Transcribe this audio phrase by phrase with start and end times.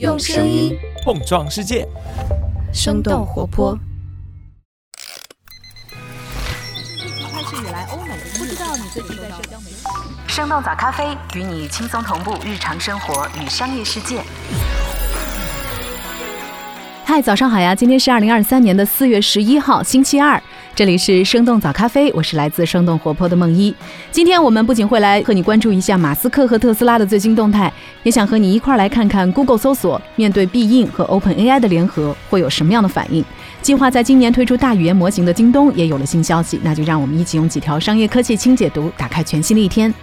[0.00, 1.86] 用声音碰撞世界，
[2.72, 3.78] 生动活泼。
[7.32, 9.76] 开始以来，欧美不知道你最近在社交媒体。
[10.26, 14.20] 生动早咖啡与你轻松同步日常生活与商业世界。
[17.04, 17.72] 嗨，早上好呀！
[17.72, 20.42] 今天是二零二三年的四月十一号，星期二。
[20.76, 23.72] 这里是生动早咖啡，我是来自生动活泼的梦一。
[24.10, 33.24] 今天我们不仅会来和你关注一下马斯克和特斯拉的最新动态，也想和你一块来看看 Google 搜索面对必应和 Open AI 的联合会有什么样的反应。
[33.62, 39.94] 计划在今年推出大语言模型的京东也有了新消息，那就让我们一起用几条商业科技轻解读，打开全新的一天。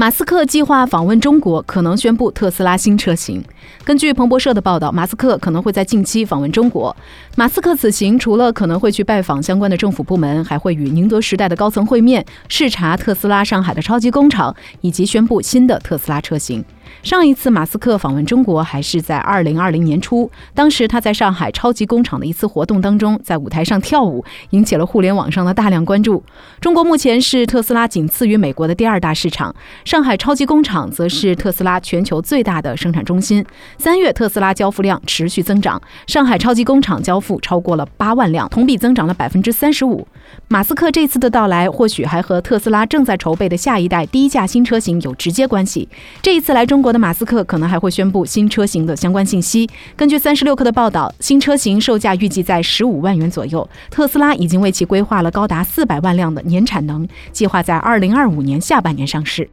[0.00, 3.42] 马斯克计划访问中国，可能宣布特斯拉新车型。
[3.82, 6.96] 根据彭博社的报道，马斯克可能会在近期访问中国。
[7.34, 16.64] 马斯克此行除了可能会去拜访相关的政府部门，还会与宁德时代的高层会面，视察特斯拉上海的超级工厂，以及宣布新的特斯拉车型。
[17.02, 26.22] 上一次马斯克访问中国还是在二零二零年初，当时他在上海超级工厂的一次活动当中，在舞台上跳舞，引起了互联网上的大量关注。
[26.60, 33.44] 中国目前是特斯拉仅次于美国的第二大市场，上海超级工厂则是特斯拉全球最大的生产中心。
[33.78, 40.06] 三月特斯拉交付量持续增长，上海超级工厂交付超过了八万辆，同比增长了百分之三十五。
[40.48, 45.88] 马斯克这次的到来，或许还和特斯拉正在筹备的下一代低价新车型有直接关系。
[46.22, 49.68] 这一次来中国的马斯克，可能还会宣布新车型的相关信息。
[49.96, 53.68] 根据三十六氪的报道，新车型售价预计在十五万元左右。
[53.90, 59.48] 特斯拉已经为其规划了高达四百万辆的年产能，计划在二零二五年下半年上市。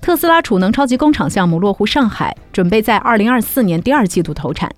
[0.00, 4.70] 特斯拉储能超级工厂项目落户上海，准备在二零二四年第二季度投产。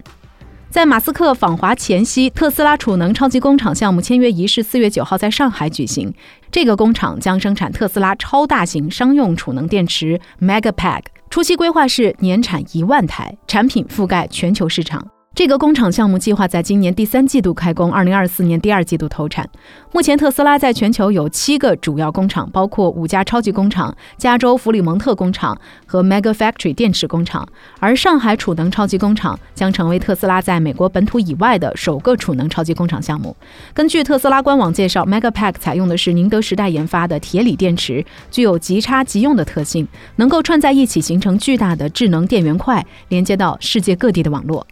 [0.72, 6.10] 在马斯克访华前夕，特斯拉储能超级工厂项目签约仪式四月九号在上海举行。
[6.50, 15.06] 这个工厂将生产特斯拉超大型商用储能电池 Megapack，初期规划是年产一万台，产品覆盖全球市场。
[15.34, 19.48] 这个工厂项目计划在今年第三季度开工，二零二四年第二季度投产。
[19.90, 27.48] 目前，特斯拉在全球有七个主要工厂，包括五家超级工厂、加州弗里蒙特工厂和 Mega Factory 电池工厂。
[27.80, 33.34] 而上海储能超级工厂将成为特斯拉在美国本土以外的首个储能超级工厂项目。
[33.72, 44.66] 根据特斯拉官网介绍，Megapack 采用的是宁德时代研发的铁锂电池，具有即插即用的特性，能够串在一起形成巨大的智能电源块，连接到世界各地的网络。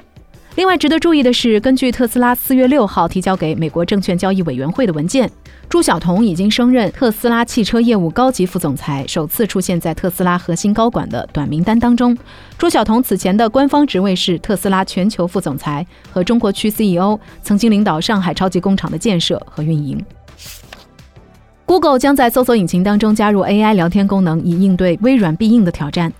[0.56, 5.30] 另外值得注意的是，根据特斯拉四月六号提交给美国证券交易委员会的文件，
[5.68, 12.16] 朱晓彤已经升任特斯拉汽车业务高级副总裁，首次出现在特斯拉核心高管的短名单当中。
[12.58, 20.04] 朱晓彤此前的官方职位是特斯拉全球副总裁和中国区 CEO，曾经领导上海超级工厂的建设和运营。
[21.64, 26.12] Google 将在搜索引擎当中加入 AI 聊天功能，以应对微软必应的挑战。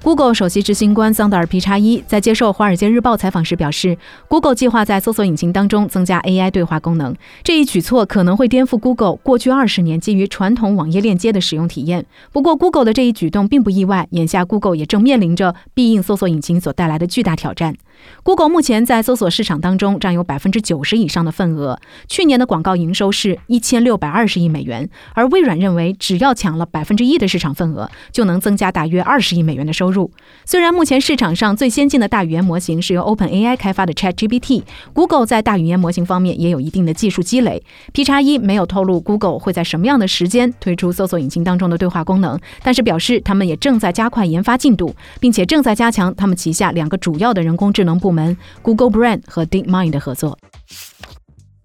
[0.00, 3.98] Google 首席执行官桑德尔皮查伊在接受《华尔街日报》采访时表示
[4.28, 7.14] ，Google 计划在搜索引擎当中增加 AI 对话功能。
[7.42, 12.06] 这一举措可能会颠覆 Google 过去二十年基于传统网页链接的使用体验。
[12.32, 17.74] 不过，Google 的这一举动并不意外，眼下 Google 也正面临着必应搜索引擎所带来的巨大挑战。
[18.22, 24.88] Google 目前在搜索市场当中占有百分之九十以上的份额，去年的广告营收是一千六百二十亿美元。
[25.14, 29.87] 而微软认为，只要抢了百分之一的市场份额，就能增加大约二十亿美元的收入。
[29.90, 30.10] 入
[30.44, 37.62] 虽然目前市场上最先进的大语言模型是由 OpenAI 开发的 ChatGPT，Google 在大语言模型方面也有一定的技术积累。
[37.92, 50.38] P 叉一没有透露 Google 会在什么样的时间推出搜索引擎当中的对话功能，但是表示他们也正在加快研发进度，并且正在加强他们旗下两个主要的人工智能部门 Google Brain 和 DeepMind 的合作。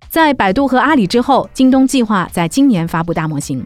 [0.09, 3.65] 在百度和阿里之后，京东计划在今年发布大模型。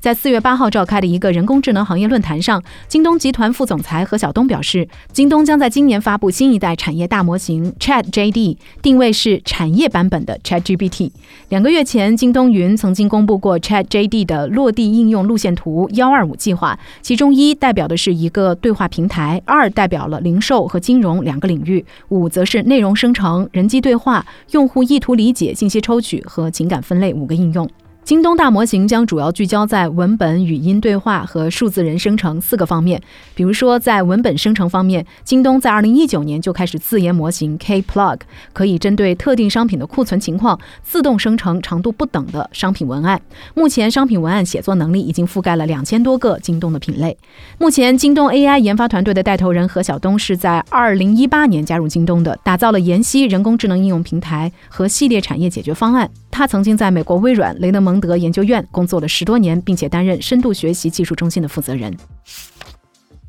[0.00, 11.10] 在四月八号召开的一个人工智能行业论坛上，京东集团副总裁何晓东表示，京东将在今年发布新一代产业大模型 Chat JD，定位是产业版本的 Chat GPT。
[11.48, 27.68] 两个月前，京东云曾经公布过 Chat JD 的落地应用路线图幺二五计划，其中一代表的是一个对话平台，二代表了零售和金融两个领域，五则是内容生成、人机对话、用户意图理解、信息抽取和情感分类五个应用。
[28.08, 32.98] 京东大模型将主要聚焦在文本、语音对话和数字人生成四个方面。
[33.34, 38.20] 比如说，在文本生成方面，京东在二零一九年就开始自研模型 K-Plug，
[38.54, 43.20] 可以针对特定商品的库存情况，自动生成长度不等的商品文案。
[43.52, 47.14] 目前，商品文案写作能力已经覆盖了两千多个京东的品类。
[47.58, 56.08] 目前，京东 AI 研发团队的带头人何晓东是在二零一八年加入京东的，打造了妍希人工智能应用平台和系列产业解决方案。
[56.38, 61.92] 他曾经在美国微软雷德蒙德研究院工作了十多年，并且担任深度学习技术中心的负责人。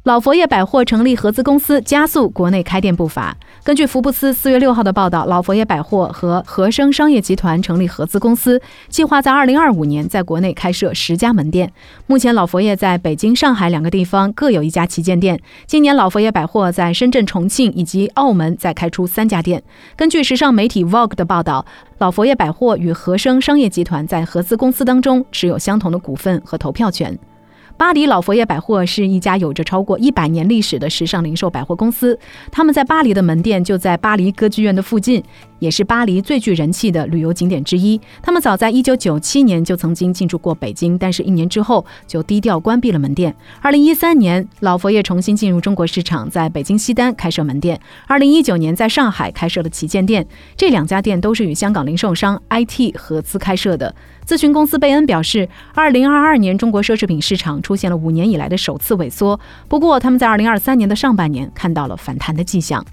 [0.04, 3.36] 老佛爷百货成立合资公司，加速国内开店步伐。
[3.70, 11.72] 根据福布斯四月六号的报道，老佛爷百货和和生商业集团成立合资公司，计划在二零二五年在国内开设十家门店。
[12.08, 15.40] 目前，老佛爷在北京、上海两个地方各有一家旗舰店。
[15.68, 19.62] 今年，老佛爷百货在深圳、重庆以及澳门再开出三家店。
[19.96, 21.64] 根据时尚媒体 Vogue 的报道，
[22.00, 27.16] 老佛爷百货与和生商业集团在合资公司当中持有相同的股份和投票权。
[27.80, 32.20] 巴黎老佛爷百货是一家有着超过一百年历史的时尚零售百货公司，
[32.52, 35.24] 他们在巴黎的门店就在巴黎歌剧院的附近。
[35.60, 38.00] 也是巴黎最具人气的旅游景点之一。
[38.22, 43.36] 他们早在1997年就曾经进驻过北京，但是一年之后就低调关闭了门店。
[43.64, 47.80] 2013年，老佛爷重新进入中国市场，在北京西单开设门店。
[48.08, 50.26] 2019年，在上海开设了旗舰店。
[50.56, 53.94] 这两家店都是与香港零售商 IT 合资开设的。
[54.26, 62.86] 咨询公司贝恩表示，2022年中国奢侈品市场出现了五年以来的首次萎缩，不过他们在2023年的上半年看到了反弹的迹象。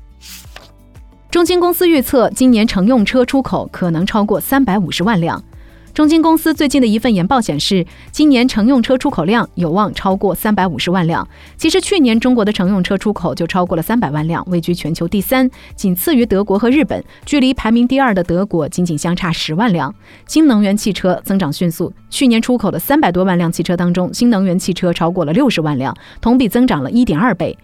[1.37, 5.44] 中金公司预测，今年乘用车出口可能超过三百五十万辆。
[5.93, 11.29] 中金公司最近的一份研报显示，今年乘用车出口量有望超过三百五十万辆。
[11.59, 19.94] 其实去年中国的乘用车出口就超过了三百万辆，位居全球第三，仅次于德国和日本，距离排名第二的德国仅仅相差十万辆。
[20.27, 27.59] 新能源汽车增长迅速，去年出口的三百多万辆汽车当中，新能源汽车超过了六十万辆，同比增长了一点二倍。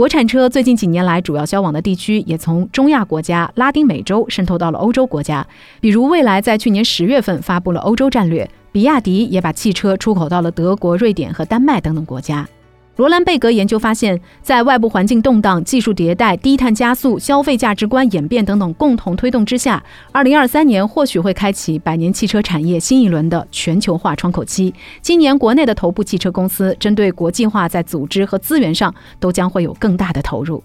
[0.00, 5.46] 国产车最近几年来主要销往的地区也从中亚国家、拉丁美洲渗透到了欧洲国家。
[5.78, 12.48] 比如，蔚来在去年十月份发布了欧洲战略，比亚迪也把汽车出口到了德国、瑞典和丹麦等等国家。
[12.96, 19.82] 罗兰贝格研究发现，在外部环境动荡、技术迭代、低碳加速、消费价值观演变等等共同推动之下，
[20.12, 24.74] 二零二三年或许会开启百年汽车产业新一轮的全球化窗口期。
[25.00, 30.62] 今年国内的头部汽车公司针对国际化，在组织和资源上都将会有更大的投入。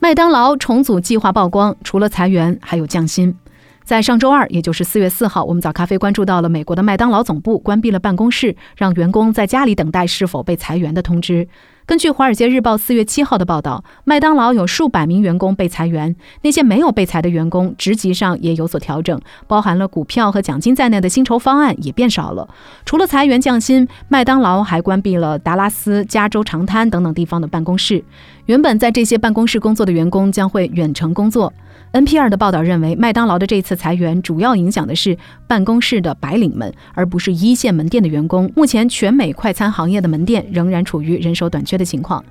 [0.00, 3.34] 麦当劳重组计划曝光，除了裁员，还有降薪。
[3.84, 11.46] 在上周二，也就是四月四号，我们早咖啡关注到了美国的麦当劳总部关闭了办公室，让员工在家里等待是否被裁员的通知。
[11.86, 22.48] 根据《华尔街日报》四月七号的报道，麦当劳有数百名员工被裁员，那些没有被裁的员工职级上也有所调整，包含了股票和奖金在内的薪酬方案也变少了。
[22.86, 28.02] 除了裁员降薪，麦当劳还关闭了达拉斯、加州长滩等等地方的办公室。
[28.46, 31.52] 原本在这些办公室工作的员工将会远程工作。
[31.92, 35.16] NPR 的报道认为，麦当劳的这次裁员主要影响的是
[35.46, 38.50] 办公室的白领们，而不是一线门店的员工。
[38.56, 42.24] 目前，全美快餐行业的门店仍然处于人手短缺的情况。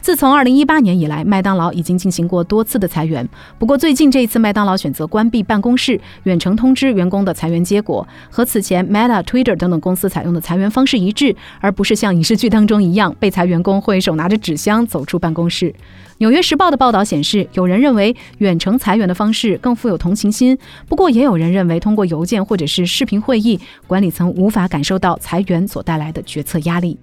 [0.00, 3.28] 自从2018年以来，麦当劳已经进行过多次的裁员。
[3.58, 15.74] 不过，最近这一次，麦当劳选择关闭办公室，远程通知员工的裁员结果，和此前 Meta、Twitter 等等公司采用的裁员方式一致，而不是像影视剧当中一样，被裁员工会手拿着纸箱走出办公室。
[16.16, 20.56] 纽约时报的报道显示，有人认为远程裁员的方式更富有同情心，
[20.88, 26.98] 不过也有人认为通过邮件或者是视频会议，管理层无法感受到裁员所带来的决策压力。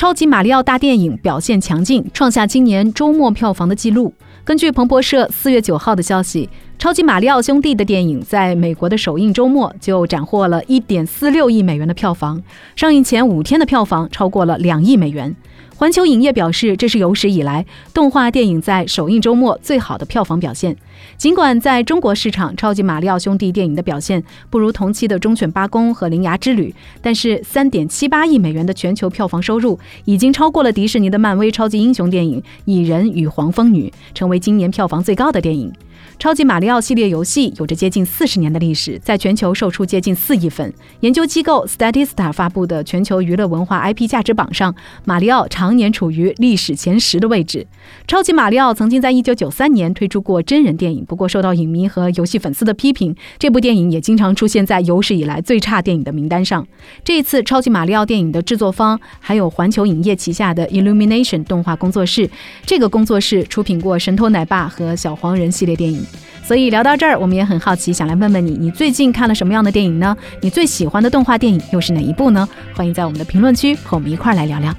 [0.00, 4.14] 超级马里奥大电影表现强劲，创下今年周末票房的纪录。
[4.44, 6.48] 根据彭博社四月九号的消息，
[6.78, 12.42] 超级马里奥兄弟的电影在美国的首映周末就斩获了一点四六亿美元的票房，
[12.74, 15.36] 上映前五天的票房超过了两亿美元。
[15.80, 20.76] 环球影业表示，这是有史以来动画电影在首映周末最好的票房表现。
[21.16, 26.68] 尽管在中国市场，《超级马里奥兄弟》电影的表现不如同期的《忠犬八公》和《铃芽之旅》，
[27.00, 35.72] 但是三点七八亿美元的全球票房收入已经超过了迪士尼的漫威超级英雄电影《蚁人与黄蜂女》，成为今年票房最高的电影。
[36.18, 40.72] 超级马里奥系列游戏有着接近四十年的历史，在全球售出接近四亿份。
[41.00, 47.66] 研究机构 Statista 发布的全球娱乐文化 IP 价值榜上，马里奥常年处于历史前十的位置。
[48.06, 56.66] 超级马里奥曾经在一九九三年推出过真人电影，不过受到影迷和游戏粉丝的批评，这部电影也经常出现在有史以来最差电影的名单上。
[57.02, 62.28] 这一次，超级马里奥电影的制作方还有环球影业旗下的 Illumination 动画工作室，
[62.66, 66.04] 这个工作室出品过《神偷奶爸》和《小黄人》系列电影影。
[66.42, 70.16] 所以聊到这儿，我们也很好奇，想来问问你，你最近看了什么样的电影呢？
[70.40, 72.48] 你最喜欢的动画电影又是哪一部呢？
[72.74, 74.74] 欢迎在我们的评论区和我们一块儿来聊聊。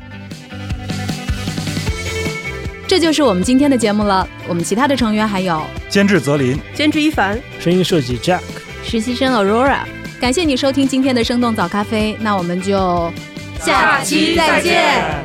[2.88, 4.28] 这就是我们今天的节目了。
[4.50, 8.42] 我们其他的成员还有监制泽林、监制一凡、声音设计 Jack、
[8.84, 9.78] 实习生 Aurora。
[10.20, 13.10] 感谢你收听今天的生动早咖啡，那我们就
[13.62, 15.22] 下期再见。